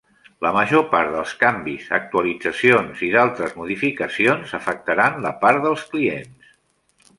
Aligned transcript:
La 0.43 0.51
major 0.53 0.85
part 0.93 1.11
dels 1.15 1.33
canvis, 1.43 1.85
actualitzacions 1.97 3.05
i 3.09 3.11
d'altres 3.17 3.55
modificacions 3.61 4.57
afectaran 4.61 5.23
la 5.29 5.37
part 5.47 5.65
dels 5.71 5.89
clients. 5.95 6.53